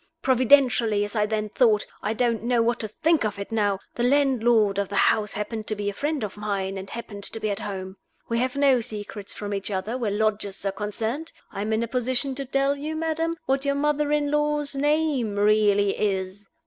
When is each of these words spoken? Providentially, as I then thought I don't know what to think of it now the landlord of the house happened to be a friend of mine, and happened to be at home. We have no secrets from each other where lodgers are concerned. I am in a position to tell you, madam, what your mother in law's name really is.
Providentially, 0.23 1.05
as 1.05 1.15
I 1.15 1.27
then 1.27 1.49
thought 1.49 1.85
I 2.01 2.15
don't 2.15 2.41
know 2.41 2.63
what 2.63 2.79
to 2.79 2.87
think 2.87 3.23
of 3.23 3.37
it 3.37 3.51
now 3.51 3.77
the 3.93 4.01
landlord 4.01 4.79
of 4.79 4.89
the 4.89 4.95
house 4.95 5.33
happened 5.33 5.67
to 5.67 5.75
be 5.75 5.91
a 5.91 5.93
friend 5.93 6.23
of 6.23 6.35
mine, 6.37 6.75
and 6.75 6.89
happened 6.89 7.23
to 7.25 7.39
be 7.39 7.51
at 7.51 7.59
home. 7.59 7.97
We 8.27 8.39
have 8.39 8.55
no 8.55 8.81
secrets 8.81 9.31
from 9.31 9.53
each 9.53 9.69
other 9.69 9.99
where 9.99 10.09
lodgers 10.09 10.65
are 10.65 10.71
concerned. 10.71 11.31
I 11.51 11.61
am 11.61 11.71
in 11.71 11.83
a 11.83 11.87
position 11.87 12.33
to 12.33 12.45
tell 12.45 12.75
you, 12.75 12.95
madam, 12.95 13.35
what 13.45 13.63
your 13.63 13.75
mother 13.75 14.11
in 14.11 14.31
law's 14.31 14.73
name 14.73 15.35
really 15.35 15.95
is. 15.95 16.47